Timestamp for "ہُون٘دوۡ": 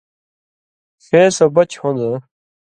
1.79-2.17